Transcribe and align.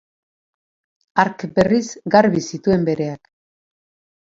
Hark, 1.23 1.45
berriz, 1.59 1.83
garbi 2.17 2.43
zituen 2.55 2.91
bereak. 2.91 3.33